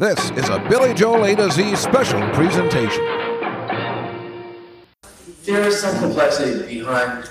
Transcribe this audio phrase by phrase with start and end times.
[0.00, 3.04] This is a Billy Joel A to Z special presentation.
[5.44, 7.28] There is some complexity behind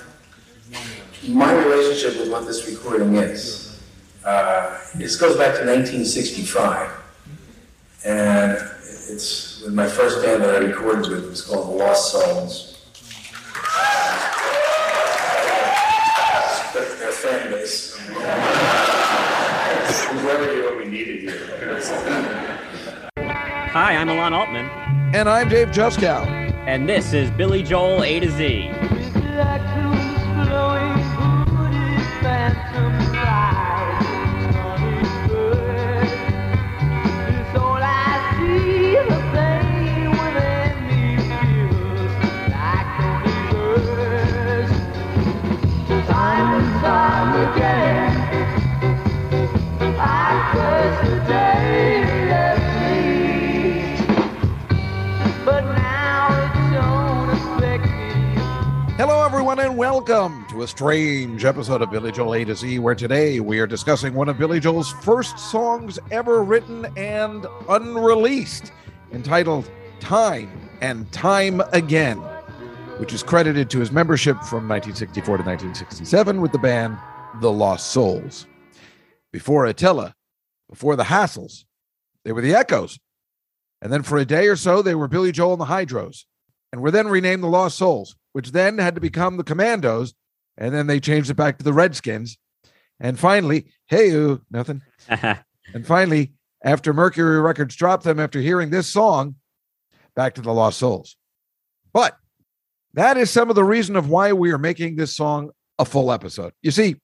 [1.26, 3.82] my relationship with what this recording is.
[4.24, 6.92] Uh, this goes back to 1965,
[8.06, 11.24] and it's with my first band that I recorded with.
[11.24, 12.86] It was called The Lost Souls.
[16.72, 17.98] Their their fan base.
[20.06, 22.39] Whoever you what we needed you.
[23.72, 24.66] Hi, I'm Alon Altman,
[25.14, 26.24] And I'm Dave Juskow.
[26.66, 28.68] and this is Billy Joel A to Z.
[60.10, 63.66] welcome to a strange episode of Billy Joel A to Z, where today we are
[63.66, 68.72] discussing one of Billy Joel's first songs ever written and unreleased,
[69.12, 72.16] entitled Time and Time Again,
[72.98, 76.98] which is credited to his membership from 1964 to 1967 with the band
[77.40, 78.48] The Lost Souls.
[79.32, 80.12] Before Attila,
[80.68, 81.64] before the Hassles,
[82.24, 82.98] they were the Echoes.
[83.80, 86.24] And then for a day or so, they were Billy Joel and the Hydros
[86.72, 90.14] and were then renamed the Lost Souls, which then had to become the Commandos,
[90.56, 92.38] and then they changed it back to the Redskins.
[92.98, 94.82] And finally, hey, ooh, nothing.
[95.72, 96.32] And finally,
[96.64, 99.36] after Mercury Records dropped them after hearing this song,
[100.14, 101.16] back to the Lost Souls.
[101.92, 102.16] But
[102.94, 106.12] that is some of the reason of why we are making this song a full
[106.12, 106.52] episode.
[106.62, 106.96] You see,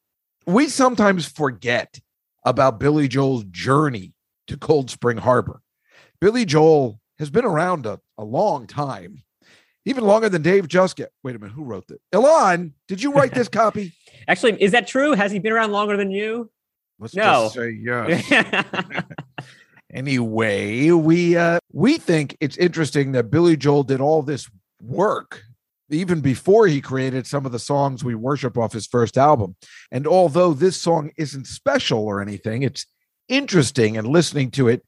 [0.46, 2.00] we sometimes forget
[2.44, 4.12] about Billy Joel's journey
[4.48, 5.60] to Cold Spring Harbor.
[6.20, 9.22] Billy Joel has been around a, a long time,
[9.86, 11.06] even longer than Dave Juskow.
[11.22, 11.98] Wait a minute, who wrote this?
[12.12, 13.94] Alon, did you write this copy?
[14.28, 15.12] Actually, is that true?
[15.12, 16.50] Has he been around longer than you?
[16.98, 17.44] Let's No.
[17.44, 19.04] just say yes.
[19.92, 24.48] anyway, we uh, we think it's interesting that Billy Joel did all this
[24.82, 25.42] work
[25.88, 29.54] even before he created some of the songs we worship off his first album.
[29.92, 32.86] And although this song isn't special or anything, it's
[33.28, 34.84] interesting and listening to it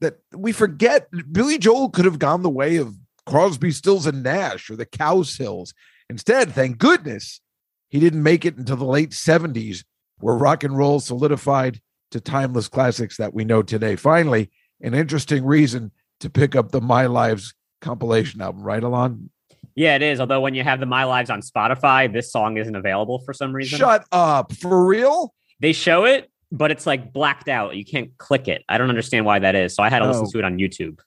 [0.00, 2.94] that we forget Billy Joel could have gone the way of
[3.28, 5.72] Crosby, Stills, and Nash or the Cowsills.
[6.10, 7.40] Instead, thank goodness
[7.88, 9.84] he didn't make it until the late 70s,
[10.20, 11.80] where rock and roll solidified
[12.10, 13.96] to timeless classics that we know today.
[13.96, 14.50] Finally,
[14.80, 15.90] an interesting reason
[16.20, 19.30] to pick up the My Lives compilation album, right, Alon?
[19.74, 20.18] yeah, it is.
[20.20, 23.52] Although when you have the My Lives on Spotify, this song isn't available for some
[23.52, 23.78] reason.
[23.78, 24.52] Shut up.
[24.54, 25.34] For real?
[25.60, 27.76] They show it, but it's like blacked out.
[27.76, 28.64] You can't click it.
[28.68, 29.74] I don't understand why that is.
[29.76, 30.30] So I had to listen Oh.
[30.32, 30.98] to it on YouTube.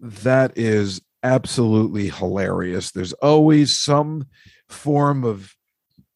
[0.00, 2.90] That is absolutely hilarious.
[2.90, 4.26] There's always some
[4.68, 5.54] form of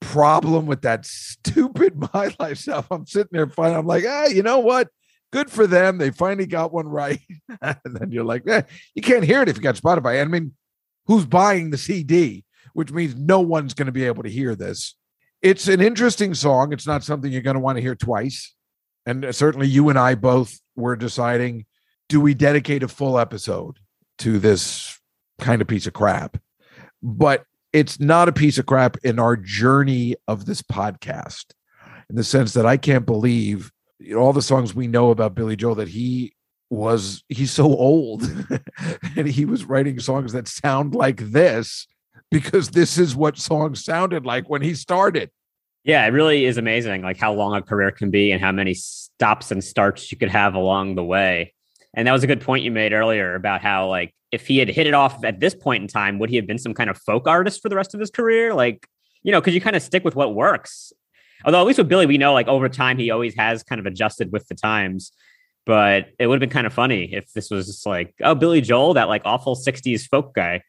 [0.00, 2.86] problem with that stupid My Life stuff.
[2.90, 3.74] I'm sitting there fine.
[3.74, 4.88] I'm like, ah, you know what?
[5.32, 5.98] Good for them.
[5.98, 7.20] They finally got one right.
[7.62, 8.62] and then you're like, eh,
[8.94, 10.20] you can't hear it if you got Spotify.
[10.20, 10.54] I mean,
[11.06, 12.44] who's buying the CD?
[12.72, 14.96] Which means no one's going to be able to hear this.
[15.42, 16.72] It's an interesting song.
[16.72, 18.54] It's not something you're going to want to hear twice.
[19.06, 21.66] And certainly you and I both were deciding
[22.08, 23.78] do we dedicate a full episode
[24.20, 24.98] to this
[25.40, 26.38] kind of piece of crap?
[27.02, 31.52] But it's not a piece of crap in our journey of this podcast,
[32.08, 35.34] in the sense that I can't believe you know, all the songs we know about
[35.34, 36.32] Billy Joel that he
[36.70, 38.22] was he's so old
[39.16, 41.88] and he was writing songs that sound like this
[42.30, 45.30] because this is what songs sounded like when he started.
[45.82, 48.74] Yeah, it really is amazing, like how long a career can be and how many
[48.74, 51.54] stops and starts you could have along the way.
[51.94, 54.68] And that was a good point you made earlier about how, like, if he had
[54.68, 56.96] hit it off at this point in time, would he have been some kind of
[56.98, 58.54] folk artist for the rest of his career?
[58.54, 58.86] Like,
[59.22, 60.92] you know, because you kind of stick with what works.
[61.44, 63.86] Although, at least with Billy, we know, like, over time, he always has kind of
[63.86, 65.12] adjusted with the times.
[65.66, 68.60] But it would have been kind of funny if this was just like, oh, Billy
[68.60, 70.62] Joel, that like awful 60s folk guy.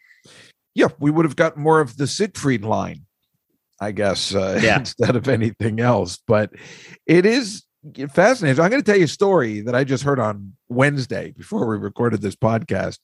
[0.75, 3.05] Yeah, we would have got more of the Siegfried line,
[3.79, 4.79] I guess, uh, Yeah.
[4.79, 6.19] instead of anything else.
[6.27, 6.51] But
[7.05, 7.63] it is
[8.09, 8.61] fascinating.
[8.61, 11.77] I'm going to tell you a story that I just heard on Wednesday before we
[11.77, 12.99] recorded this podcast.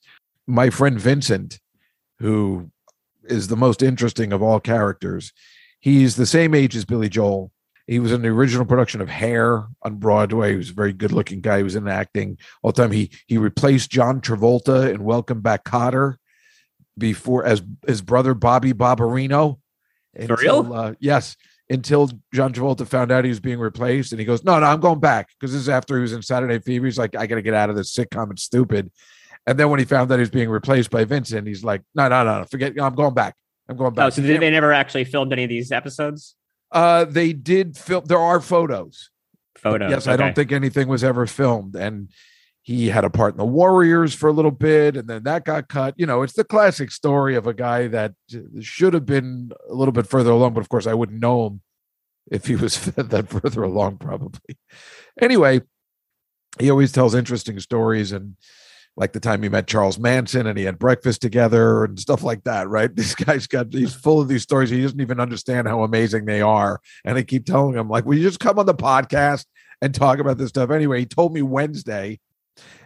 [0.45, 1.59] My friend Vincent,
[2.19, 2.71] who
[3.25, 5.33] is the most interesting of all characters,
[5.79, 7.51] he's the same age as Billy Joel.
[7.87, 10.51] He was in the original production of Hair on Broadway.
[10.51, 11.57] He was a very good-looking guy.
[11.57, 12.91] He was in acting all the time.
[12.91, 16.15] He he replaced John Travolta in Welcome Back, Kotter
[16.97, 19.59] before as his brother Bobby Barbarino.
[20.25, 20.73] For real?
[20.73, 21.37] Uh, yes,
[21.69, 24.11] until John Travolta found out he was being replaced.
[24.11, 25.29] And he goes, No, no, I'm going back.
[25.39, 26.85] Because this is after he was in Saturday Fever.
[26.85, 28.31] He's like, I got to get out of this sitcom.
[28.31, 28.91] It's stupid.
[29.45, 32.07] And then when he found out he was being replaced by Vincent, he's like, No,
[32.07, 32.73] no, no, forget.
[32.79, 33.35] I'm going back.
[33.69, 34.07] I'm going back.
[34.07, 36.35] Oh, so they, they never actually filmed any of these episodes?
[36.71, 38.05] Uh, they did film.
[38.05, 39.09] There are photos.
[39.57, 39.89] Photos.
[39.89, 41.75] Yes, I don't think anything was ever filmed.
[41.75, 42.09] And
[42.67, 45.69] he had a part in the Warriors for a little bit, and then that got
[45.69, 45.93] cut.
[45.95, 48.13] You know, it's the classic story of a guy that
[48.59, 51.61] should have been a little bit further along, but of course, I wouldn't know him
[52.29, 54.57] if he was that further along, probably.
[55.21, 55.61] Anyway,
[56.59, 58.35] he always tells interesting stories and
[58.97, 62.43] like the time he met Charles Manson and he had breakfast together and stuff like
[62.43, 62.93] that, right?
[62.95, 64.71] This guy's got he's full of these stories.
[64.71, 66.81] He doesn't even understand how amazing they are.
[67.05, 69.45] And I keep telling him, like, will you just come on the podcast
[69.81, 70.69] and talk about this stuff?
[70.69, 72.19] Anyway, he told me Wednesday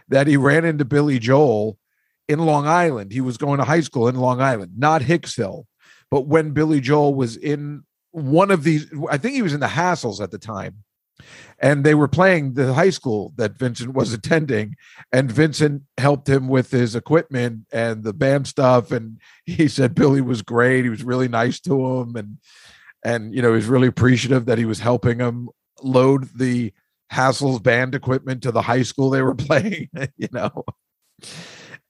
[0.08, 1.78] that he ran into Billy Joel
[2.28, 3.12] in Long Island.
[3.12, 5.64] He was going to high school in Long Island, not Hicksville.
[6.10, 9.66] But when Billy Joel was in one of these, I think he was in the
[9.66, 10.84] Hassles at the time
[11.58, 14.76] and they were playing the high school that Vincent was attending,
[15.12, 18.90] and Vincent helped him with his equipment and the band stuff.
[18.90, 20.84] And he said Billy was great.
[20.84, 22.38] He was really nice to him, and
[23.04, 25.48] and you know he was really appreciative that he was helping him
[25.82, 26.72] load the
[27.12, 29.90] Hassles band equipment to the high school they were playing.
[30.16, 30.64] You know.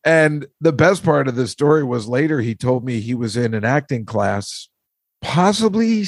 [0.05, 3.55] And the best part of the story was later he told me he was in
[3.55, 4.69] an acting class,
[5.21, 6.05] possibly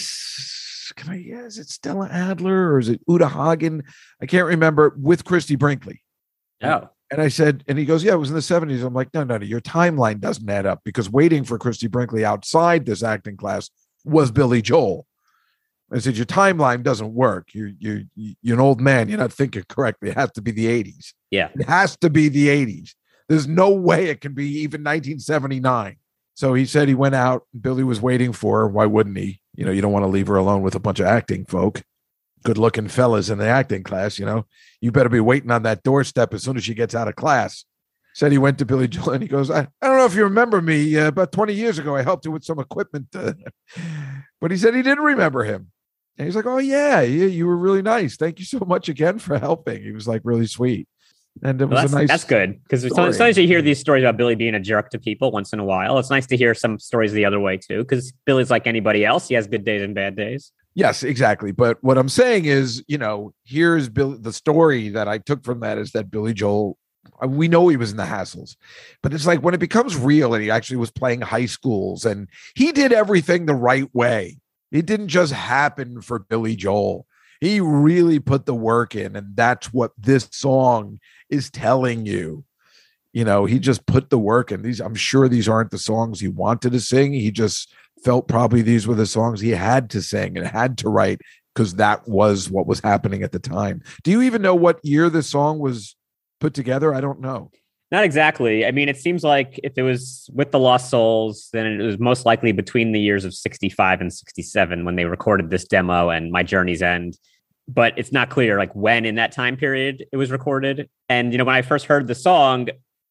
[0.97, 3.85] can I yeah, is it Stella Adler or is it Uta Hagen?
[4.21, 6.03] I can't remember with Christie Brinkley.
[6.61, 6.87] Yeah.
[7.11, 8.85] And I said, and he goes, Yeah, it was in the 70s.
[8.85, 12.25] I'm like, no, no, no, your timeline doesn't add up because waiting for Christie Brinkley
[12.25, 13.71] outside this acting class
[14.05, 15.07] was Billy Joel.
[15.93, 17.49] I said, Your timeline doesn't work.
[17.55, 19.09] You're you're you're an old man.
[19.09, 20.11] You're not thinking correctly.
[20.11, 21.13] It has to be the 80s.
[21.31, 21.51] Yeah.
[21.55, 22.95] It has to be the 80s.
[23.29, 25.97] There's no way it can be even 1979.
[26.35, 27.47] So he said he went out.
[27.59, 28.69] Billy was waiting for her.
[28.69, 29.41] Why wouldn't he?
[29.55, 31.83] You know, you don't want to leave her alone with a bunch of acting folk,
[32.43, 34.19] good looking fellas in the acting class.
[34.19, 34.47] You know,
[34.81, 37.65] you better be waiting on that doorstep as soon as she gets out of class.
[38.15, 40.25] Said he went to Billy Joel and he goes, I, I don't know if you
[40.25, 40.97] remember me.
[40.97, 43.09] Uh, about 20 years ago, I helped you with some equipment.
[43.15, 43.33] Uh,
[44.41, 45.73] but he said he didn't remember him.
[46.19, 48.17] And he's like, Oh, yeah, yeah, you were really nice.
[48.17, 49.83] Thank you so much again for helping.
[49.83, 50.89] He was like really sweet.
[51.43, 52.09] And it was that's, a nice.
[52.09, 53.09] that's good because it's, story.
[53.11, 55.59] it's nice to hear these stories about Billy being a jerk to people once in
[55.59, 55.99] a while.
[55.99, 59.27] It's nice to hear some stories the other way too because Billy's like anybody else.
[59.27, 60.53] He has good days and bad days.
[60.75, 61.53] Yes, exactly.
[61.53, 64.17] But what I'm saying is, you know, here's Bill.
[64.19, 66.77] The story that I took from that is that Billy Joel,
[67.23, 68.57] uh, we know he was in the hassles,
[69.03, 72.29] but it's like when it becomes real and he actually was playing high schools and
[72.55, 74.39] he did everything the right way.
[74.75, 77.07] It didn't just happen for Billy Joel.
[77.41, 80.99] He really put the work in, and that's what this song
[81.31, 82.45] is telling you.
[83.13, 84.63] You know, he just put the work in.
[84.63, 87.13] These, I'm sure these aren't the songs he wanted to sing.
[87.13, 87.73] He just
[88.05, 91.21] felt probably these were the songs he had to sing and had to write
[91.55, 93.81] because that was what was happening at the time.
[94.03, 95.95] Do you even know what year the song was
[96.41, 96.93] put together?
[96.93, 97.53] I don't know.
[97.95, 98.67] Not exactly.
[98.67, 101.97] I mean, it seems like if it was with the Lost Souls, then it was
[101.97, 106.33] most likely between the years of 65 and 67 when they recorded this demo and
[106.33, 107.17] My Journey's End.
[107.69, 110.91] But it's not clear like when in that time period it was recorded.
[111.09, 112.67] And you know, when I first heard the song,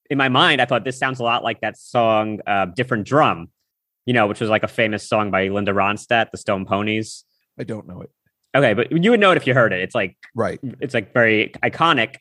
[0.09, 3.47] in my mind, I thought this sounds a lot like that song uh, "Different Drum,"
[4.06, 7.24] you know, which was like a famous song by Linda Ronstadt, the Stone Ponies.
[7.57, 8.09] I don't know it.
[8.53, 9.79] Okay, but you would know it if you heard it.
[9.79, 10.59] It's like Right.
[10.81, 12.18] it's like very iconic.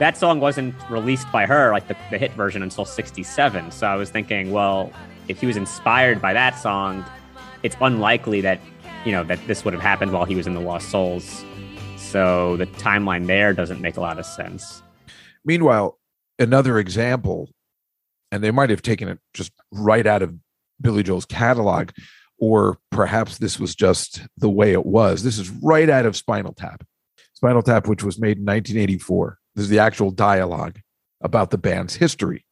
[0.00, 3.70] That song wasn't released by her, like the, the hit version, until 67.
[3.70, 4.90] So I was thinking, well,
[5.28, 7.04] if he was inspired by that song,
[7.62, 8.60] it's unlikely that,
[9.04, 11.44] you know, that this would have happened while he was in the Lost Souls.
[11.98, 14.82] So the timeline there doesn't make a lot of sense.
[15.44, 15.98] Meanwhile,
[16.38, 17.50] another example,
[18.32, 20.34] and they might have taken it just right out of
[20.80, 21.90] Billy Joel's catalog,
[22.38, 25.22] or perhaps this was just the way it was.
[25.22, 26.86] This is right out of Spinal Tap.
[27.34, 29.39] Spinal Tap, which was made in 1984.
[29.60, 30.80] This is the actual dialogue
[31.20, 32.46] about the band's history.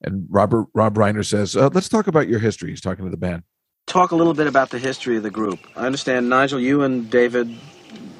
[0.00, 3.16] And Robert Rob Reiner says, uh, "Let's talk about your history." He's talking to the
[3.16, 3.44] band.
[3.86, 5.60] Talk a little bit about the history of the group.
[5.76, 7.56] I understand, Nigel, you and David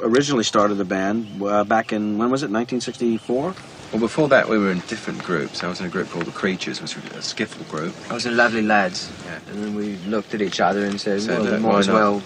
[0.00, 3.52] originally started the band uh, back in, when was it, 1964?
[3.90, 5.64] Well, before that, we were in different groups.
[5.64, 7.96] I was in a group called The Creatures, which was a skiffle group.
[8.08, 9.40] I was in Lovely Lads, Yeah.
[9.48, 12.22] and then we looked at each other and said, Said, well, we might as well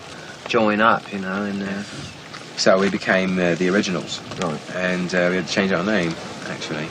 [0.48, 1.82] join up, you know, and uh,
[2.56, 4.60] So we became uh, the originals, Right.
[4.74, 6.14] and uh, we had to change our name,
[6.46, 6.88] actually.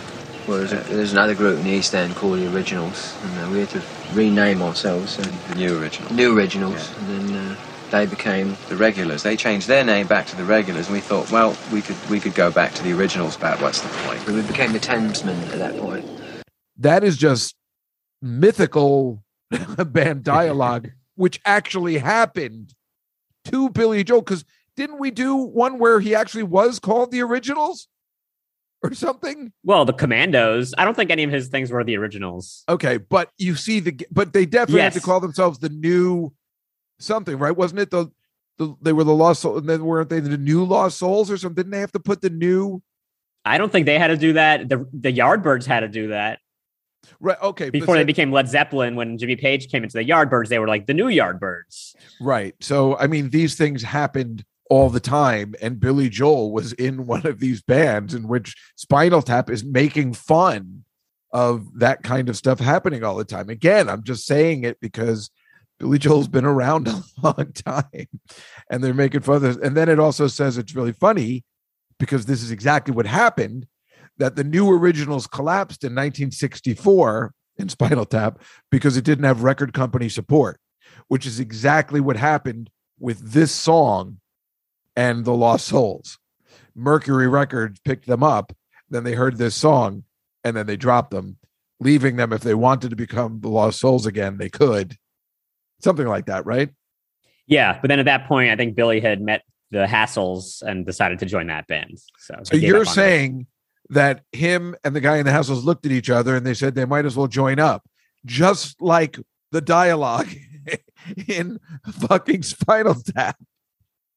[0.48, 3.52] Well, there's, a, there's another group in the East End called the Originals, and uh,
[3.52, 3.82] we had to
[4.14, 6.12] rename ourselves and The new originals.
[6.12, 6.98] New Originals, Yeah.
[7.10, 7.56] and then uh,
[7.90, 9.24] they became The regulars.
[9.24, 12.20] They changed their name back to the regulars, and we thought, well, we could we
[12.20, 14.24] could go back to the originals, but what's the point?
[14.28, 16.06] we became the Thamesmen at that point.
[16.78, 17.56] That is just
[18.22, 19.24] mythical
[19.86, 22.76] band dialogue, which actually happened
[23.46, 24.22] to Billy Joel.
[24.22, 24.46] Because
[24.76, 27.88] didn't we do one where he actually was called the Originals
[28.84, 29.54] or something?
[29.64, 30.74] Well, the Commandos.
[30.78, 32.64] I don't think any of his things were the originals.
[32.70, 36.34] Okay, but you see the but they definitely had to call themselves the new
[37.00, 37.56] something, right?
[37.56, 38.12] Wasn't it the
[38.58, 41.38] the they were the lost soul and then weren't they the new lost souls or
[41.38, 41.56] something?
[41.56, 42.82] Didn't they have to put the new
[43.44, 44.70] I don't think they had to do that.
[44.70, 46.40] The the Yardbirds had to do that
[47.20, 47.38] right?
[47.42, 48.96] Okay, before so- they became Led Zeppelin.
[48.96, 51.96] When Jimmy Page came into the Yardbirds, they were like the new Yardbirds.
[52.20, 52.56] Right.
[52.62, 55.56] So, I mean, these things happened all the time.
[55.62, 60.14] And Billy Joel was in one of these bands in which Spinal Tap is making
[60.14, 60.84] fun
[61.32, 63.50] of that kind of stuff happening all the time.
[63.50, 65.30] Again, I'm just saying it because
[65.80, 68.08] Billy Joel's been around a long time
[68.70, 69.58] and they're making fun of this.
[69.58, 71.44] And then it also says it's really funny
[72.00, 73.68] because this is exactly what happened
[74.18, 78.40] that the new originals collapsed in 1964 in Spinal Tap
[78.72, 80.60] because it didn't have record company support
[81.08, 82.70] which is exactly what happened
[83.00, 84.18] with this song
[84.96, 86.18] and the Lost Souls.
[86.76, 88.54] Mercury Records picked them up,
[88.90, 90.04] then they heard this song,
[90.44, 91.38] and then they dropped them,
[91.80, 94.98] leaving them if they wanted to become the Lost Souls again, they could.
[95.80, 96.70] Something like that, right?
[97.48, 101.20] Yeah, but then at that point, I think Billy had met the Hassles and decided
[101.20, 102.00] to join that band.
[102.20, 102.96] So, So you're up on it.
[102.96, 103.48] saying
[103.90, 106.76] that him and the guy in the Hassles looked at each other and they said
[106.76, 107.88] they might as well join up,
[108.26, 109.20] just like
[109.52, 110.30] the dialogue
[111.28, 111.60] in
[112.08, 113.38] fucking Spinal Tap.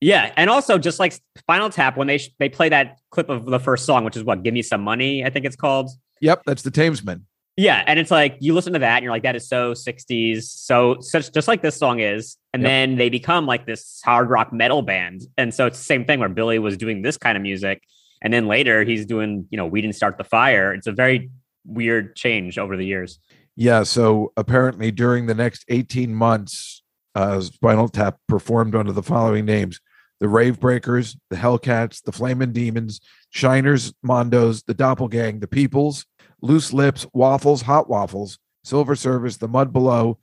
[0.01, 3.47] Yeah, and also just like Spinal Tap, when they sh- they play that clip of
[3.47, 5.91] the first song, which is what "Give Me Some Money," I think it's called.
[6.21, 7.23] Yep, that's the Thamesmen.
[7.57, 10.43] Yeah, and it's like you listen to that and you're like, that is so 60s,
[10.43, 12.37] so such just like this song is.
[12.55, 12.69] And Yep.
[12.69, 15.23] then they become like this hard rock metal band.
[15.37, 17.83] And so it's the same thing where Billy was doing this kind of music.
[18.23, 20.73] And then later he's doing, you know, We Didn't Start the Fire.
[20.73, 21.31] It's a very
[21.65, 23.19] weird change over the years.
[23.57, 26.85] Yeah, so apparently during the next 18 months,
[27.17, 29.81] uh, Spinal Tap performed under the following names
[30.21, 33.01] the Rave Breakers, the Hellcats, the Flamin' Demons,
[33.35, 36.07] Shiners, Mondos, the Doppelgang, the Peoples,
[36.43, 40.19] Loose Lips, Waffles, Hot Waffles, Silver Service, the Mud Below,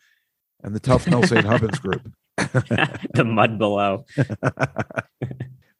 [0.64, 1.46] and the Tufnel St.
[1.46, 2.12] Hubbins group.
[2.38, 4.06] the mud below.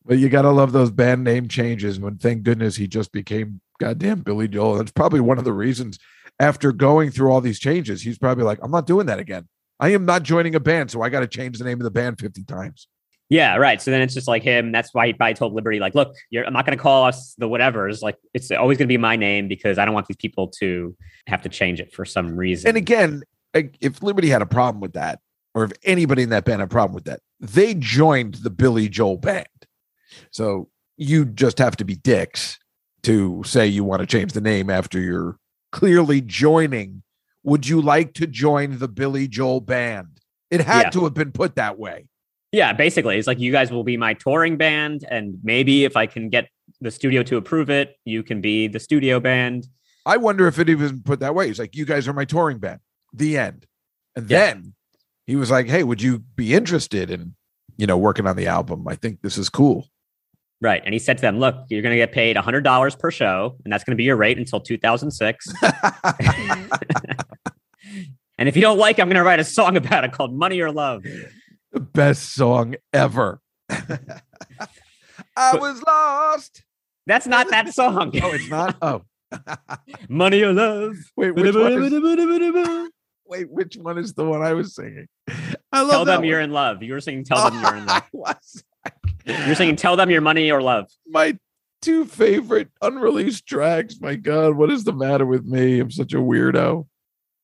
[0.06, 3.60] But you got to love those band name changes when thank goodness he just became
[3.80, 4.76] goddamn Billy Joel.
[4.76, 5.98] That's probably one of the reasons
[6.40, 9.48] after going through all these changes, he's probably like, I'm not doing that again.
[9.80, 11.92] I am not joining a band, so I got to change the name of the
[11.92, 12.88] band 50 times.
[13.30, 13.82] Yeah, right.
[13.82, 14.72] So then it's just like him.
[14.72, 17.34] That's why he probably told Liberty, like, look, you're, I'm not going to call us
[17.38, 18.04] the whatevers.
[18.04, 20.96] Like, it's always going to be my name because I don't want these people to
[21.28, 22.68] have to change it for some reason.
[22.68, 25.20] And again, if Liberty had a problem with that,
[25.56, 28.90] or if anybody in that band had a problem with that, they joined the Billy
[28.90, 29.48] Joel band.
[30.32, 32.60] So you just have to be dicks
[33.04, 35.38] to say you want to change the name after you're
[35.72, 37.02] clearly joining.
[37.44, 40.20] Would you like to join the Billy Joel band?
[40.52, 40.90] It had Yeah.
[40.92, 42.06] to have been put that way.
[42.56, 46.06] Yeah, basically, it's like you guys will be my touring band, and maybe if I
[46.06, 46.48] can get
[46.80, 49.68] the studio to approve it, you can be the studio band.
[50.06, 51.48] I wonder if it even put that way.
[51.48, 52.80] He's like, you guys are my touring band.
[53.12, 53.66] The end.
[54.16, 54.46] And Yeah.
[54.54, 54.74] then
[55.28, 57.36] he was like, hey, would you be interested in,
[57.76, 58.88] you know, working on the album?
[58.88, 59.90] I think this is cool.
[60.62, 60.82] Right.
[60.86, 63.74] And he said to them, look, you're going to get paid $100 per show, and
[63.74, 65.46] that's going to be your rate until 2006.
[68.38, 70.34] and if you don't like it, I'm going to write a song about it called
[70.34, 71.04] Money or Love.
[71.76, 73.40] The best song ever.
[73.70, 73.82] I
[75.36, 76.64] But- was lost.
[77.08, 78.12] That's not that song.
[78.24, 78.78] Oh, it's not.
[78.82, 79.02] Oh,
[80.08, 80.96] Money or Love.
[81.18, 82.90] wait, which one is,
[83.26, 85.08] wait, which one is the one I was singing?
[85.72, 86.28] I love Tell them one.
[86.30, 86.82] you're in love.
[86.82, 88.38] You were singing Tell them you're in love.
[89.26, 90.86] You're singing Tell them you're money or love.
[91.08, 91.38] my
[91.82, 93.96] two favorite unreleased tracks.
[94.00, 95.80] My God, what is the matter with me?
[95.80, 96.88] I'm such a weirdo.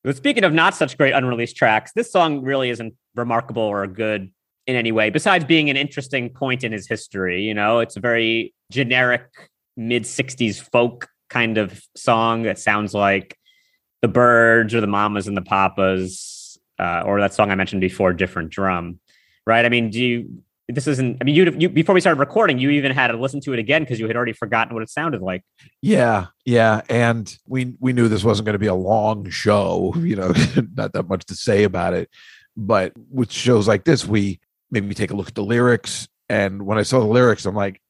[0.04, 4.32] But speaking of not such great unreleased tracks, this song really isn't remarkable or good
[4.68, 7.44] in any way, besides being an interesting point in his history.
[7.44, 9.24] You know, it's a very generic
[9.78, 13.38] mid 60s folk kind of song that sounds like
[14.02, 18.14] the Byrds or the Mamas and the Papas, uh, or that song I mentioned before,
[18.14, 19.00] Different Drum.
[19.46, 19.66] Right.
[19.66, 20.44] I mean, do you,
[20.76, 23.40] this isn't, I mean, you, you before we started recording, you even had to listen
[23.42, 25.44] to it again because you had already forgotten what it sounded like.
[25.82, 29.94] Yeah, yeah, and we we knew this wasn't going to be a long show.
[29.98, 30.34] You know,
[30.76, 32.10] not that much to say about it.
[32.58, 36.08] But with shows like this, we maybe take a look at the lyrics.
[36.30, 37.82] And when I saw the lyrics, I'm like,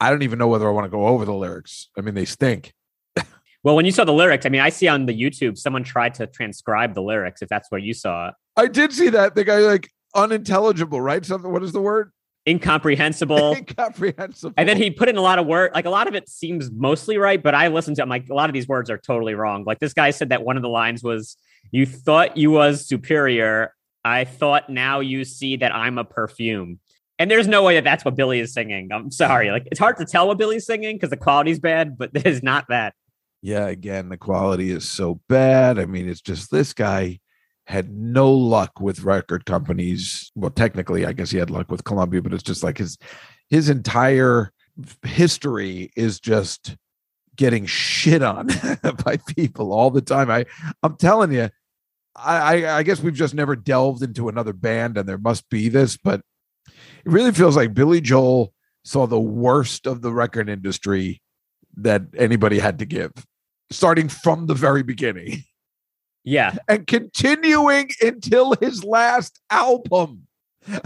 [0.00, 1.88] I don't even know whether I want to go over the lyrics.
[1.96, 2.74] I mean, they stink.
[3.64, 6.14] Well, when you saw the lyrics, I mean, I see on the YouTube someone tried
[6.16, 7.40] to transcribe the lyrics.
[7.40, 9.34] If that's what you saw, I did see that.
[9.34, 11.24] The guy like unintelligible, right?
[11.24, 11.50] Something.
[11.50, 12.12] What is the word?
[12.46, 13.54] Incomprehensible.
[13.54, 14.54] Incomprehensible.
[14.56, 15.74] And then he put in a lot of work.
[15.74, 18.34] like a lot of it seems mostly right, but I listened to him like a
[18.34, 19.64] lot of these words are totally wrong.
[19.64, 21.36] Like this guy said that one of the lines was,
[21.70, 23.74] "You thought you was superior.
[24.04, 26.80] I thought now you see that I'm a perfume."
[27.18, 28.90] And there's no way that that's what Billy is singing.
[28.92, 32.10] I'm sorry, like it's hard to tell what Billy's singing because the quality's bad, but
[32.14, 32.94] it is not that.
[33.40, 35.78] yeah, again, the quality is so bad.
[35.78, 37.20] I mean, it's just this guy
[37.66, 40.30] had no luck with record companies.
[40.34, 42.98] Well, technically, I guess he had luck with Columbia, but it's just like his
[43.48, 44.52] his entire
[45.02, 46.76] history is just
[47.36, 48.48] getting shit on
[49.04, 50.30] by people all the time.
[50.30, 50.44] I
[50.82, 51.48] I'm telling you,
[52.14, 55.68] I, I I guess we've just never delved into another band, and there must be
[55.68, 56.20] this, but
[56.68, 58.52] it really feels like Billy Joel
[58.84, 61.22] saw the worst of the record industry
[61.76, 63.12] that anybody had to give,
[63.70, 65.44] starting from the very beginning
[66.24, 70.26] Yeah, and continuing until his last album.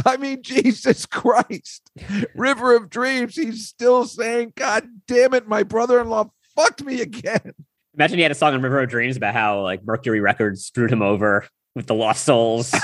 [0.04, 1.90] I mean, Jesus Christ.
[2.35, 7.00] River of Dreams, he's still saying, God damn it, my brother in law fucked me
[7.00, 7.52] again.
[7.95, 10.90] imagine he had a song on River of Dreams about how like Mercury Records screwed
[10.90, 12.75] him over with the Lost Souls.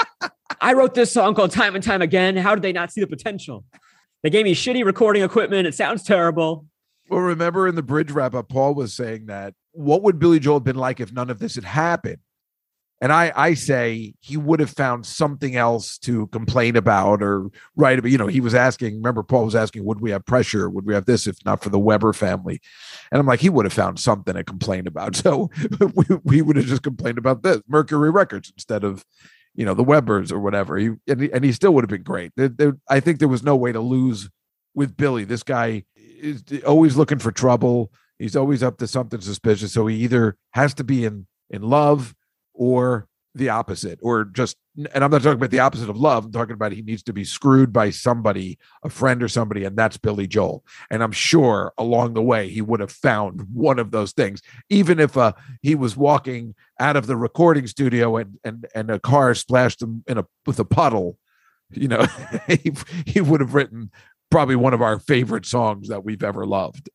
[0.60, 2.36] I wrote this song called Time and Time Again.
[2.36, 3.64] How did they not see the potential?
[4.22, 5.66] They gave me shitty recording equipment.
[5.66, 6.66] It sounds terrible.
[7.08, 10.56] Well, remember in the bridge wrap up, Paul was saying that what would Billy Joel
[10.56, 12.18] have been like if none of this had happened?
[13.00, 18.00] And I, I say he would have found something else to complain about or write
[18.00, 18.10] about.
[18.10, 20.68] You know, he was asking, remember, Paul was asking, would we have pressure?
[20.68, 22.60] Would we have this if not for the Weber family?
[23.12, 25.22] And I'm like, he would have found something to complain about.
[25.28, 25.48] So
[25.94, 29.04] we, we would have just complained about this Mercury Records instead of,
[29.54, 30.76] you know, the Webers or whatever.
[30.76, 32.32] He, and, he, and he still would have been great.
[32.36, 34.28] There, there, I think there was no way to lose
[34.74, 35.24] with Billy.
[35.24, 37.92] This guy is always looking for trouble.
[38.18, 39.72] He's always up to something suspicious.
[39.72, 42.14] So he either has to be in in love
[42.52, 44.56] or the opposite, or just.
[44.94, 46.26] And I'm not talking about the opposite of love.
[46.26, 49.76] I'm talking about he needs to be screwed by somebody, a friend or somebody, and
[49.76, 50.64] that's Billy Joel.
[50.90, 55.00] And I'm sure along the way he would have found one of those things, even
[55.00, 59.34] if uh, he was walking out of the recording studio and and and a car
[59.34, 61.18] splashed him in a with a puddle.
[61.70, 62.06] You know,
[62.48, 62.72] he,
[63.06, 63.90] he would have written
[64.30, 66.88] probably one of our favorite songs that we've ever loved.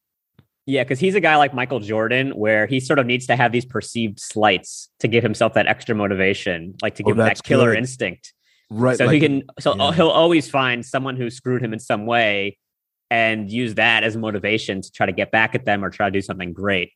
[0.65, 3.52] Yeah, because he's a guy like Michael Jordan, where he sort of needs to have
[3.52, 7.43] these perceived slights to give himself that extra motivation, like to Oh, give him that
[7.43, 7.80] killer good.
[7.80, 8.34] instinct.
[8.69, 8.97] Right.
[8.97, 9.91] so like- he can, so uh, yeah.
[9.93, 12.58] he'll always find someone who screwed him in some way,
[13.12, 16.12] and use that as motivation to try to get back at them or try to
[16.12, 16.91] do something great.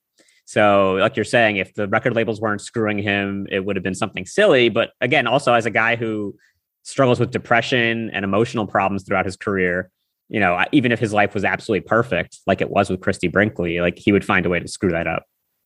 [0.45, 3.93] So, like you're saying, if the record labels weren't screwing him, it would have been
[3.93, 4.69] something silly.
[4.69, 6.35] But again, also as a guy who
[6.83, 9.91] struggles with depression and emotional problems throughout his career,
[10.29, 13.79] you know, even if his life was absolutely perfect, like it was with Christie Brinkley,
[13.79, 15.23] like he would find a way to screw that up.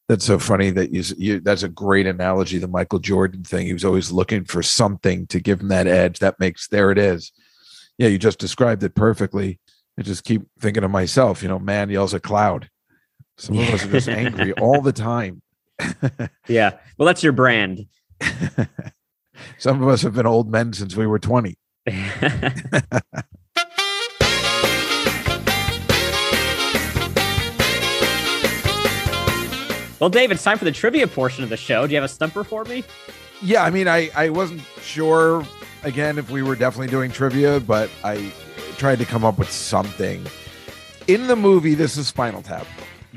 [0.08, 2.58] That's so funny that you, you that's a great analogy.
[2.58, 3.66] The Michael Jordan thing.
[3.66, 6.20] He was always looking for something to give him that edge.
[6.20, 7.32] That makes there it is.
[7.98, 9.60] Yeah, you just described it perfectly.
[9.98, 11.42] I just keep thinking of myself.
[11.42, 12.70] You know, man yells at cloud.
[13.38, 15.42] Some of us are just angry all the time.
[16.48, 16.78] Yeah.
[16.98, 17.88] Well, that's your brand.
[19.58, 21.58] Some of us have been old men since we were twenty.
[30.02, 31.86] well, Dave, it's time for the trivia portion of the show.
[31.86, 32.84] Do you have a stumper for me?
[33.44, 35.46] Yeah, I mean, I I wasn't sure
[35.84, 38.34] again if we were definitely doing trivia, but I
[38.78, 40.26] tried to come up with something.
[41.08, 42.66] In the movie, this is Spinal Tap.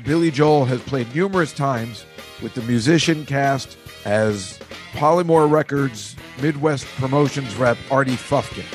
[0.03, 2.05] Billy Joel has played numerous times
[2.43, 4.59] with the musician cast as
[4.91, 8.65] Polymer Records Midwest Promotions rep Artie Fufkin,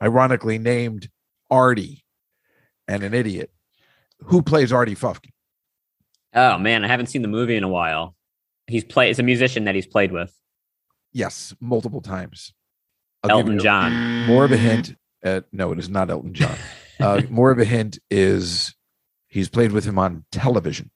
[0.00, 1.08] ironically named
[1.50, 2.04] Artie,
[2.86, 3.50] and an idiot.
[4.26, 5.32] Who plays Artie Fufkin?
[6.38, 8.14] Oh man, I haven't seen the movie in a while.
[8.68, 9.10] He's play.
[9.10, 10.32] It's a musician that he's played with.
[11.12, 12.52] Yes, multiple times.
[13.24, 14.26] I'll Elton John.
[14.26, 14.94] More of a hint.
[15.24, 16.56] Uh, no, it is not Elton John.
[17.00, 18.72] Uh, more of a hint is
[19.26, 20.92] he's played with him on television.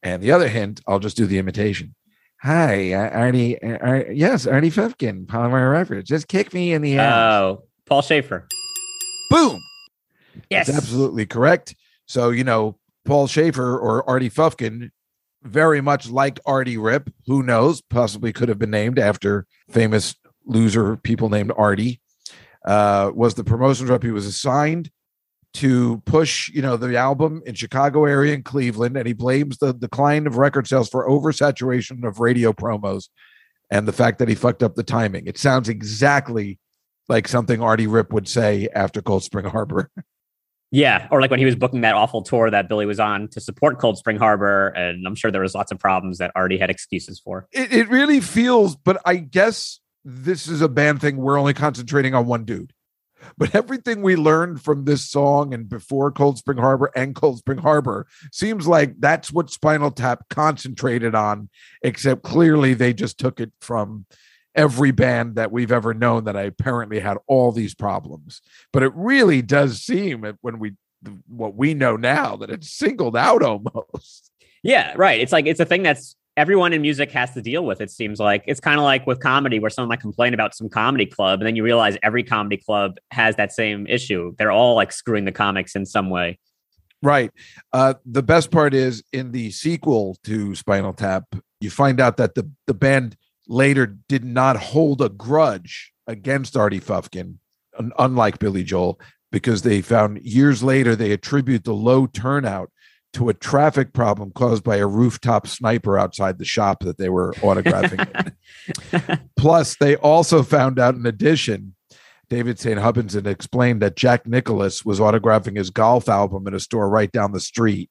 [0.00, 1.96] And the other hint, I'll just do the imitation.
[2.42, 3.60] Hi, Artie.
[3.60, 6.08] Uh, Ar- yes, Artie Fufkin, Polymer Records.
[6.08, 7.14] Just kick me in the ass.
[7.14, 8.46] Oh, Paul Shaffer.
[9.30, 9.60] Boom.
[10.50, 10.66] Yes.
[10.66, 11.74] That's absolutely correct.
[12.06, 14.90] So, you know, Paul Shaffer or Artie Fufkin
[15.42, 17.12] very much liked Artie Ripp.
[17.26, 17.82] Who knows?
[17.82, 20.14] Possibly could have been named after famous
[20.46, 22.00] loser people named Artie.
[22.64, 24.02] Uh, was the promotions rep.
[24.02, 24.90] He was assigned
[25.54, 29.72] to push, you know, the album in Chicago area and Cleveland, and he blames the
[29.72, 33.08] decline of record sales for oversaturation of radio promos
[33.70, 35.26] and the fact that he fucked up the timing.
[35.26, 36.58] It sounds exactly
[37.08, 39.90] like something Artie Ripp would say after Cold Spring Harbor.
[40.74, 43.40] Yeah, or like when he was booking that awful tour that Billy was on to
[43.40, 46.68] support Cold Spring Harbor, and I'm sure there was lots of problems that Artie had
[46.68, 47.46] excuses for.
[47.52, 51.16] It, it really feels, but I guess this is a band thing.
[51.16, 52.72] We're only concentrating on one dude.
[53.38, 57.58] But everything we learned from this song and before Cold Spring Harbor and Cold Spring
[57.58, 61.50] Harbor seems like that's what Spinal Tap concentrated on,
[61.84, 64.06] except clearly they just took it from
[64.54, 68.40] every band that we've ever known that I apparently had all these problems.
[68.72, 70.72] But it really does seem when we
[71.28, 74.30] what we know now that it's singled out almost.
[74.62, 75.20] Yeah, right.
[75.20, 77.80] It's like it's a thing that's everyone in music has to deal with.
[77.80, 80.68] It seems like it's kind of like with comedy, where someone might complain about some
[80.68, 84.34] comedy club, and then you realize every comedy club has that same issue.
[84.38, 86.38] They're all like screwing the comics in some way.
[87.02, 87.30] Right.
[87.72, 91.24] Uh, the best part is in the sequel to Spinal Tap,
[91.60, 93.16] you find out that the the band
[93.48, 97.36] later did not hold a grudge against Artie Fufkin,
[97.98, 99.00] unlike Billy Joel,
[99.32, 102.70] because they found years later they attribute the low turnout
[103.14, 107.32] to a traffic problem caused by a rooftop sniper outside the shop that they were
[107.34, 108.34] autographing.
[108.92, 109.28] in.
[109.36, 111.74] Plus, they also found out in addition,
[112.28, 112.78] David St.
[112.78, 117.32] Hubinson explained that Jack Nicklaus was autographing his golf album in a store right down
[117.32, 117.90] the street.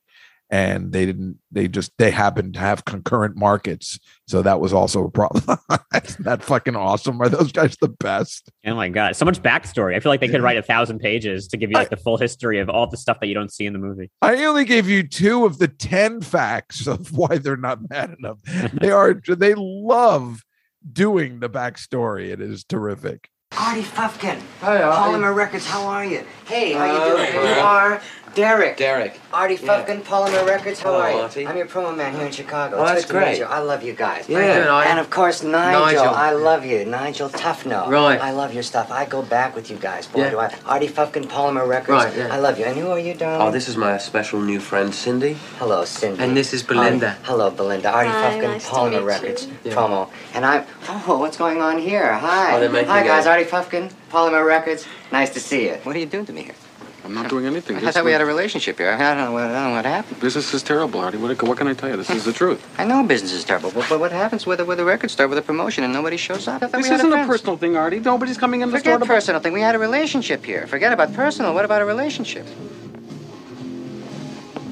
[0.54, 3.98] And they didn't, they just, they happened to have concurrent markets.
[4.28, 5.44] So that was also a problem.
[6.06, 7.20] Isn't that fucking awesome?
[7.24, 8.52] Are those guys the best?
[8.64, 9.96] Oh my god, so much backstory.
[9.96, 12.18] I feel like they could write a thousand pages to give you like the full
[12.18, 14.12] history of all the stuff that you don't see in the movie.
[14.22, 18.38] I only gave you two of the 10 facts of why they're not mad enough.
[18.80, 20.44] They are, they love
[20.92, 22.30] doing the backstory.
[22.30, 23.28] It is terrific.
[23.58, 24.42] Artie Fufkin.
[24.62, 25.14] Hi, Artie.
[25.18, 26.24] Polymer Records, how are you?
[26.46, 27.36] Hey, how Uh, you doing?
[27.38, 28.02] uh, you are
[28.36, 28.78] Derek.
[28.78, 29.20] Derek.
[29.32, 29.86] Artie Yeah.
[29.86, 31.18] Fufkin, Polymer Records, how Hello, are you?
[31.20, 31.48] Artie.
[31.48, 32.78] I'm your promo man here in Chicago.
[32.78, 33.42] Oh, that's good great.
[33.44, 34.26] I love you guys.
[34.28, 34.38] Yeah.
[34.40, 35.82] Very good, And of course, Nigel.
[35.86, 36.10] Nigel.
[36.10, 36.84] I love you.
[36.86, 37.88] Nigel Tufnel.
[37.90, 38.20] Right.
[38.20, 38.92] I love your stuff.
[38.92, 40.08] I go back with you guys.
[40.08, 40.30] Boy, Yeah.
[40.32, 40.52] do I.
[40.66, 42.06] Artie Fufkin, Polymer Records.
[42.06, 42.34] Right, yeah.
[42.34, 42.66] I love you.
[42.66, 43.48] And who are you, darling?
[43.48, 45.38] Oh, this is my special new friend, Cindy.
[45.60, 46.24] Hello, Cindy.
[46.24, 47.10] And this is Belinda.
[47.10, 47.90] Artie- hello, Belinda.
[47.92, 49.06] Artie Hi, Fufkin, nice to Polymer meet you.
[49.06, 49.74] Records Yeah.
[49.74, 50.10] promo.
[50.34, 50.64] And I'm.
[51.08, 52.12] Oh, what's going on here?
[52.14, 52.54] Hi.
[52.56, 53.26] Oh, Hi, guys.
[53.26, 54.86] a- Artie Fufkin, Polymer Records.
[55.12, 55.78] Nice to see you.
[55.84, 56.56] What are you doing to me here?
[57.06, 57.76] I'm not doing anything.
[57.78, 58.90] I This, thought we had a relationship here.
[58.92, 60.22] I don't know what, I don't know what happened.
[60.22, 61.18] business is terrible, Artie.
[61.18, 61.98] What, what can I tell you?
[61.98, 62.66] This is the truth.
[62.80, 65.28] I know business is terrible, but, but what happens with a, with a record store
[65.28, 66.64] with a promotion and nobody shows up?
[66.64, 67.28] I thought This isn't a friends.
[67.28, 68.00] personal thing, Artie.
[68.00, 69.52] Nobody's coming in the store Forget to personal thing.
[69.52, 70.66] We had a relationship here.
[70.66, 71.54] Forget about personal.
[71.54, 72.46] What about a relationship?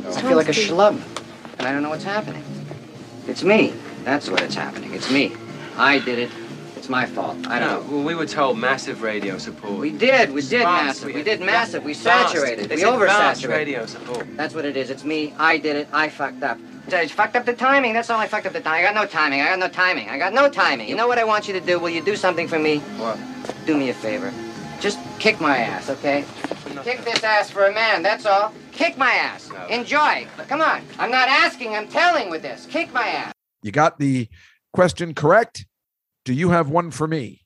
[0.07, 1.01] I feel like a schlub,
[1.57, 2.43] and I don't know what's happening.
[3.27, 3.73] It's me.
[4.03, 4.93] That's what it's happening.
[4.93, 5.33] It's me.
[5.77, 6.31] I did it.
[6.91, 7.47] It's my fault.
[7.47, 7.95] I don't know.
[7.95, 9.79] well, we were told massive radio support.
[9.79, 10.33] We did.
[10.33, 11.05] We did Fast, massive.
[11.05, 11.85] we We did massive.
[11.85, 12.67] We saturated.
[12.67, 13.47] They We said fast oversaturated.
[13.49, 14.27] radio support.
[14.35, 14.89] That's what it is.
[14.89, 15.33] It's me.
[15.37, 15.87] I did it.
[15.93, 16.57] I fucked up.
[16.91, 17.93] I fucked up the timing.
[17.93, 18.83] That's all I fucked up the timing.
[18.83, 19.39] I got no timing.
[19.39, 20.09] I got no timing.
[20.09, 20.89] I got no timing.
[20.89, 21.79] You know what I want you to do?
[21.79, 22.79] Will you do something for me?
[22.99, 23.17] What?
[23.65, 24.33] Do me a favor.
[24.81, 26.25] Just kick my ass, okay?
[26.83, 28.51] Kick this ass for a man, that's all.
[28.73, 29.49] Kick my ass.
[29.49, 29.65] No.
[29.67, 30.27] Enjoy.
[30.49, 30.81] Come on.
[30.99, 32.65] I'm not asking, I'm telling with this.
[32.65, 33.33] Kick my ass.
[33.61, 34.27] You got the
[34.73, 35.65] question correct.
[36.25, 37.41] Do you have one for me?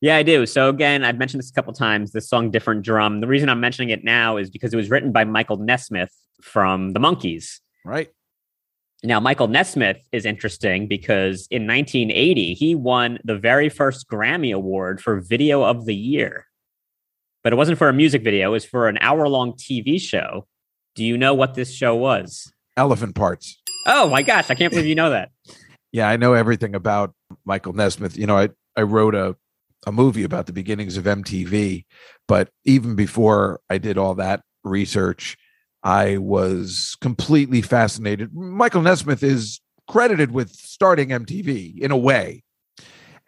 [0.00, 0.46] Yeah, I do.
[0.46, 2.12] So again, I've mentioned this a couple times.
[2.12, 5.12] This song, "Different Drum." The reason I'm mentioning it now is because it was written
[5.12, 7.60] by Michael Nesmith from the Monkees.
[7.84, 8.10] Right.
[9.02, 15.00] Now, Michael Nesmith is interesting because in 1980 he won the very first Grammy Award
[15.02, 16.46] for Video of the Year,
[17.42, 20.46] but it wasn't for a music video; it was for an hour-long TV show.
[20.94, 22.52] Do you know what this show was?
[22.76, 23.60] Elephant parts.
[23.86, 25.30] Oh my gosh, I can't believe you know that.
[25.94, 28.18] Yeah, I know everything about Michael Nesmith.
[28.18, 29.36] You know, I, I wrote a,
[29.86, 31.84] a movie about the beginnings of MTV,
[32.26, 35.36] but even before I did all that research,
[35.84, 38.34] I was completely fascinated.
[38.34, 42.42] Michael Nesmith is credited with starting MTV in a way.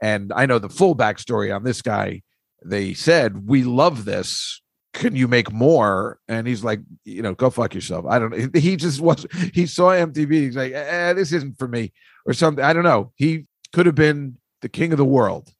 [0.02, 2.22] And I know the full backstory on this guy.
[2.64, 4.60] They said, We love this.
[4.96, 6.18] Can you make more?
[6.26, 8.06] And he's like, you know, go fuck yourself.
[8.08, 8.48] I don't know.
[8.60, 10.32] He just was, he saw MTV.
[10.32, 11.92] He's like, eh, this isn't for me
[12.24, 12.64] or something.
[12.64, 13.12] I don't know.
[13.14, 15.52] He could have been the king of the world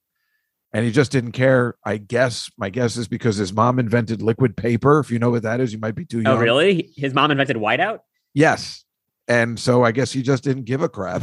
[0.72, 1.76] and he just didn't care.
[1.84, 5.00] I guess my guess is because his mom invented liquid paper.
[5.00, 6.38] If you know what that is, you might be too young.
[6.38, 6.90] Oh, really?
[6.96, 8.00] His mom invented whiteout.
[8.32, 8.84] Yes.
[9.28, 11.22] And so I guess he just didn't give a crap.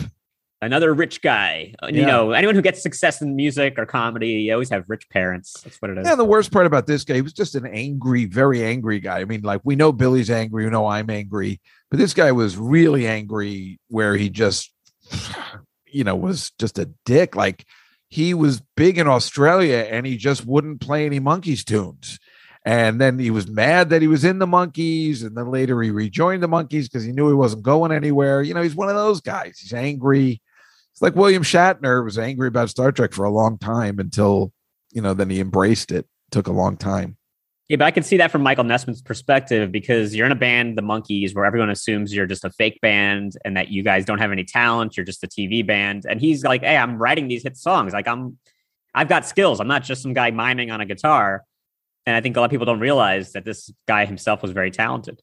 [0.63, 1.73] Another rich guy.
[1.81, 2.05] Uh, You Yeah.
[2.07, 5.61] know, anyone who gets success in music or comedy, you always have rich parents.
[5.63, 6.07] That's what it is.
[6.07, 9.19] Yeah, the worst part about this guy, he was just an angry, very angry guy.
[9.19, 12.57] I mean, like we know Billy's angry, we know I'm angry, but this guy was
[12.57, 14.71] really angry where he just,
[15.87, 17.35] you know, was just a dick.
[17.35, 17.65] Like
[18.09, 22.19] he was big in Australia and he just wouldn't play any Monkees tunes.
[22.65, 25.91] And then he was mad that he was in the Monkees, and then later he
[25.91, 28.41] rejoined the Monkees because he knew he wasn't going anywhere.
[28.41, 29.59] You know, he's one of those guys.
[29.59, 30.41] He's angry.
[30.93, 34.53] It's like William Shatner was angry about Star Trek for a long time until,
[34.91, 36.05] you know, then he embraced it.
[36.29, 37.17] Took a long time.
[37.69, 40.77] Yeah, but I can see that from Michael Nesmith's perspective because you're in a band,
[40.77, 44.19] the Monkees, where everyone assumes you're just a fake band and that you guys don't
[44.19, 44.97] have any talent.
[44.97, 46.05] You're just a TV band.
[46.07, 47.93] And he's like, Hey, I'm writing these hit songs.
[47.93, 48.37] Like I'm,
[48.93, 49.59] I've got skills.
[49.59, 51.43] I'm not just some guy miming on a guitar.
[52.05, 54.69] And I think a lot of people don't realize that this guy himself was very
[54.69, 55.21] talented.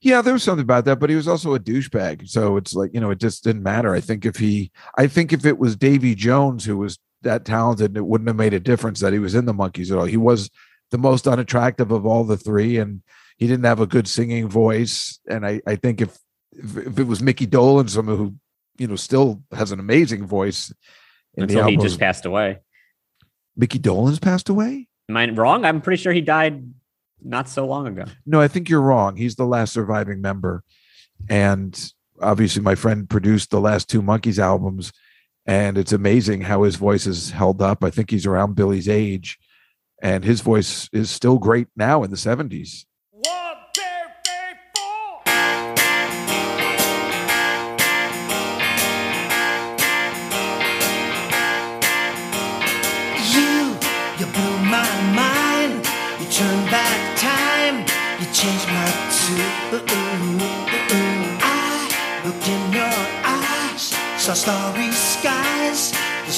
[0.00, 2.28] Yeah, there was something about that, but he was also a douchebag.
[2.28, 3.94] So it's like, you know, it just didn't matter.
[3.94, 7.96] I think if he, I think if it was Davy Jones who was that talented,
[7.96, 10.04] it wouldn't have made a difference that he was in the Monkees at all.
[10.04, 10.50] He was
[10.90, 13.02] the most unattractive of all the three, and
[13.36, 15.18] he didn't have a good singing voice.
[15.28, 16.18] And I, I think if,
[16.52, 18.34] if, if it was Micky Dolenz, someone who,
[18.78, 20.72] you know, still has an amazing voice,
[21.36, 22.58] Until he just passed away.
[23.56, 24.88] Micky Dolenz's passed away.
[25.08, 25.64] Am I wrong?
[25.64, 26.72] I'm pretty sure he died
[27.24, 28.04] not so long ago.
[28.26, 29.16] No, I think you're wrong.
[29.16, 30.62] He's the last surviving member.
[31.28, 34.92] And obviously, my friend produced the last two Monkees albums.
[35.46, 37.84] And it's amazing how his voice is held up.
[37.84, 39.38] I think he's around Billy's age.
[40.02, 42.84] And his voice is still great now in the 70s.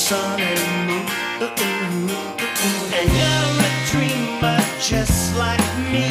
[0.06, 1.04] Sun and moon.
[2.94, 5.58] And you're a dreamer just like
[5.90, 6.06] me.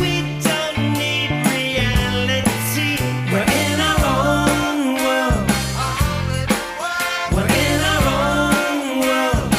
[0.00, 2.96] We don't need reality.
[3.30, 5.44] We're in our own world.
[7.34, 9.52] We're in our own world.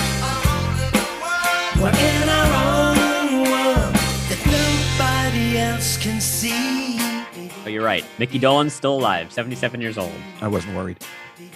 [1.80, 3.94] We're in our own world
[4.26, 6.98] that nobody else can see.
[7.64, 8.04] But you're right.
[8.18, 10.16] Micky Dolenz's still alive, 77 years old.
[10.42, 10.98] I wasn't worried.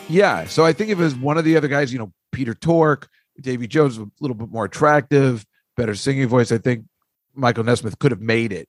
[0.09, 0.45] Yeah.
[0.45, 3.07] So I think if it was one of the other guys, you know, Peter Tork,
[3.39, 5.45] Davy Jones, a little bit more attractive,
[5.77, 6.85] better singing voice, I think
[7.33, 8.67] Michael Nesmith could have made it.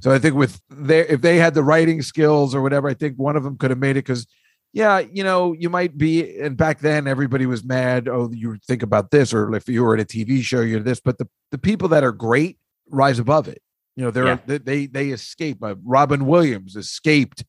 [0.00, 3.16] So I think with their, if they had the writing skills or whatever, I think
[3.16, 4.26] one of them could have made it because,
[4.72, 8.08] yeah, you know, you might be, and back then everybody was mad.
[8.08, 11.00] Oh, you think about this, or if you were in a TV show, you're this.
[11.00, 13.60] But the the people that are great rise above it.
[13.96, 14.38] You know, they're Yeah.
[14.46, 15.62] they they, they escape.
[15.62, 17.44] Uh, Robin Williams escaped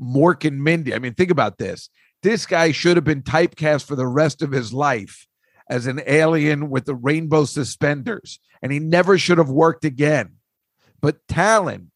[0.00, 0.92] Mork and Mindy.
[0.94, 1.88] I mean, think about this.
[2.26, 5.28] This guy should have been typecast for the rest of his life
[5.70, 10.32] as an alien with the rainbow suspenders, and he never should have worked again.
[11.00, 11.92] But talent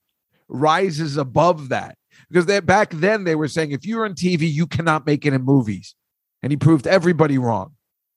[0.46, 4.68] rises above that because they, back then they were saying if you're on TV, you
[4.68, 5.96] cannot make it in movies,
[6.44, 7.74] and he proved everybody wrong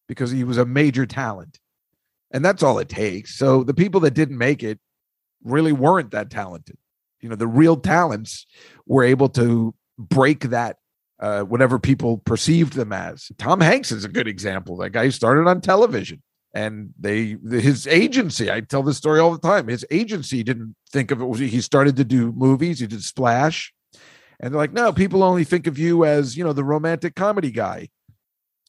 [0.07, 1.57] because he was a major talent,
[2.29, 3.33] and that's all it takes.
[3.39, 4.79] So the people that didn't make it
[5.43, 6.77] really weren't that talented.
[7.21, 8.45] You know, the real talents
[8.85, 10.77] were able to break that
[11.23, 13.31] uh, whatever people perceived them as.
[13.37, 14.75] Tom Hanks is a good example.
[14.77, 16.21] That guy started on television,
[16.53, 18.51] and they his agency.
[18.51, 19.69] I tell this story all the time.
[19.69, 21.39] His agency didn't think of it.
[21.39, 22.81] He started to do movies.
[22.81, 23.73] He did Splash,
[24.41, 27.51] and they're like, no, people only think of you as you know the romantic comedy
[27.51, 27.87] guy.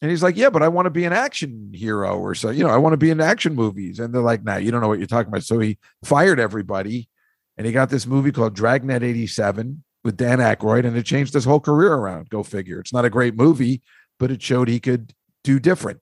[0.01, 2.51] And he's like, yeah, but I want to be an action hero or so.
[2.51, 3.99] You know, I want to be in action movies.
[3.99, 5.45] And they're like, nah, you don't know what you're talking about.
[5.45, 7.09] So he fired everybody,
[7.57, 11.45] and he got this movie called Dragnet '87 with Dan Aykroyd, and it changed his
[11.45, 12.29] whole career around.
[12.29, 12.79] Go figure.
[12.81, 13.83] It's not a great movie,
[14.21, 16.01] but it showed he could do different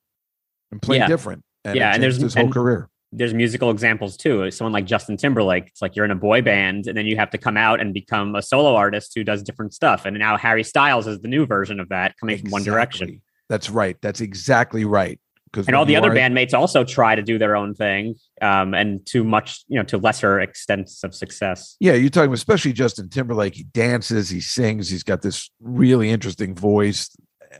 [0.70, 1.06] and play Yeah.
[1.06, 1.44] different.
[1.64, 2.88] And Yeah, and there's- his whole and- career.
[3.14, 4.50] There's musical examples too.
[4.50, 5.66] Someone like Justin Timberlake.
[5.66, 7.92] It's like you're in a boy band and then you have to come out and
[7.92, 10.06] become a solo artist who does different stuff.
[10.06, 13.20] And now Harry Styles is the new version of that coming from One Direction.
[13.50, 13.98] That's right.
[14.00, 15.20] That's exactly right.
[15.54, 19.22] And all the other bandmates also try to do their own thing um, and to
[19.22, 21.76] much, you know, to lesser extents of success.
[21.78, 23.54] Yeah, you're talking especially Justin Timberlake.
[23.54, 27.14] He dances, he sings, he's got this really interesting voice,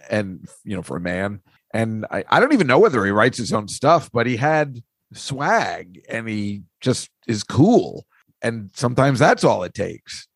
[0.09, 1.40] and you know, for a man.
[1.74, 4.83] And I, I don't even know whether he writes his own stuff, but he had
[5.14, 8.07] swag and he just is cool.
[8.42, 10.26] And sometimes that's all it takes.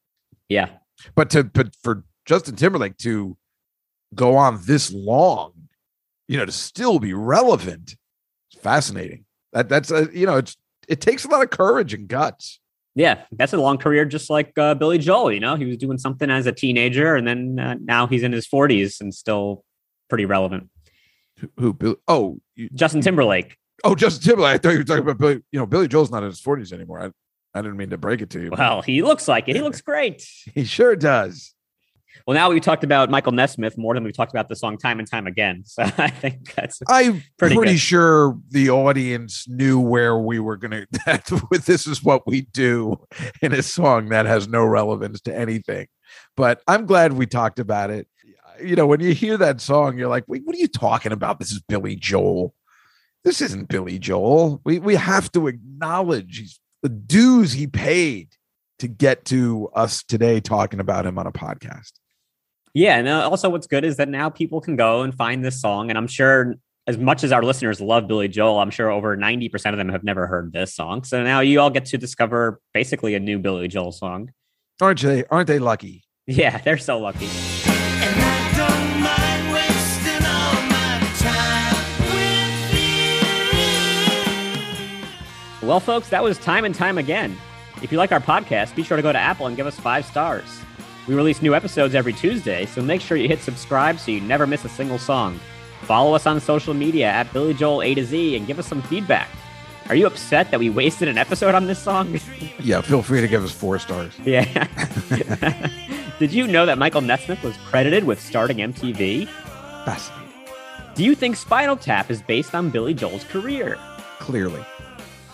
[0.49, 0.69] Yeah.
[1.15, 3.37] But to but for Justin Timberlake to
[4.15, 5.53] go on this long,
[6.29, 7.97] you know, to still be relevant,
[8.51, 9.25] it's fascinating.
[9.53, 10.57] That that's a you know, it's
[10.89, 12.61] it takes a lot of courage and guts.
[12.95, 15.31] Yeah, that's a long career, just like uh, Billy Joel.
[15.31, 18.33] You know, he was doing something as a teenager, and then uh, now he's in
[18.33, 19.65] his 40s and still
[20.09, 20.71] pretty relevant.
[21.39, 21.97] Who, who Bill?
[22.09, 23.59] Oh, you, Justin Timberlake.
[23.85, 24.55] Oh, Justin Timberlake.
[24.55, 25.43] I thought you were talking about Billy.
[25.53, 27.03] You know, Billy Joel's not in his forties anymore.
[27.03, 28.51] I, I didn't mean to break it to you.
[28.57, 29.57] Well, he looks like it.
[29.57, 30.27] He looks great.
[30.55, 31.53] he sure does.
[32.27, 34.99] Well, now we talked about Michael Nesmith more than we've talked about the song time
[34.99, 35.63] and time again.
[35.67, 37.79] So I think that's I'm Pretty pretty, good.
[37.81, 40.87] sure the audience knew where we were going to.
[41.07, 42.97] That this is what we do
[43.43, 45.89] in a song that has no relevance to anything.
[46.37, 48.07] But I'm glad we talked about it.
[48.63, 51.39] You know, when you hear that song, you're like, "Wait, what are you talking about?
[51.39, 52.55] This is Billy Joel.
[53.25, 54.61] This isn't Billy Joel.
[54.65, 58.29] We we have to acknowledge the dues he paid
[58.79, 61.93] to get to us today talking about him on a podcast.
[62.77, 65.59] Yeah, and uh, also what's good is that now people can go and find this
[65.63, 69.17] song, and I'm sure as much as our listeners love Billy Joel, I'm sure over
[69.17, 71.03] 90% of them have never heard this song.
[71.03, 74.31] So now you all get to discover basically a new Billy Joel song.
[74.79, 75.25] Aren't they?
[75.25, 76.05] Aren't they lucky?
[76.27, 77.29] Yeah, they're so lucky.
[78.55, 81.77] Don't mind wasting all my time
[82.13, 82.75] with
[85.63, 85.67] you.
[85.67, 87.39] Well, folks, that was time and time again.
[87.81, 90.05] If you like our podcast, be sure to go to Apple and give us five
[90.05, 90.61] stars.
[91.09, 94.47] We release new episodes every Tuesday, so make sure you hit subscribe so you never
[94.47, 95.39] miss a single song.
[95.83, 98.83] Follow us on social media at Billy Joel A to Z and give us some
[98.83, 99.29] feedback.
[99.89, 102.19] Are you upset that we wasted an episode on this song?
[102.59, 104.13] Yeah, feel free to give us four stars.
[104.25, 104.67] yeah.
[106.19, 109.29] Did you know that Michael Nesmith was credited with starting MTV?
[109.85, 110.27] Fascinating.
[110.97, 113.79] Do you think Spinal Tap is based on Billy Joel's career?
[114.19, 114.65] Clearly.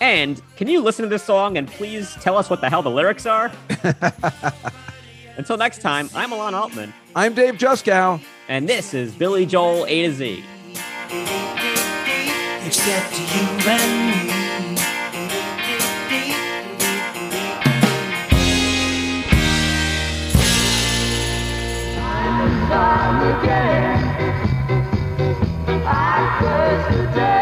[0.03, 2.91] And can you listen to this song and please tell us what the hell the
[2.91, 3.51] lyrics are?
[5.37, 6.93] Until next time, I'm Alon Altman.
[7.15, 8.21] I'm Dave Juskow.
[8.49, 10.45] And this is Billy Joel A to Z.
[12.65, 14.33] Except you and me.
[25.85, 27.42] I.